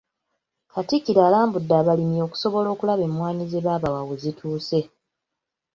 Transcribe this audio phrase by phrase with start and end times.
[0.73, 4.79] Katikkiro alambudde abalimi okusobola okulaba emmwanyi ze baabawa we zituuse.